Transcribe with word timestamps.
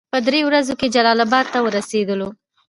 په 0.13 0.17
دریو 0.25 0.47
ورځو 0.49 0.73
کې 0.79 0.91
جلال 0.95 1.19
اباد 1.25 1.45
ته 1.53 1.59
ورسېدلو. 1.61 2.29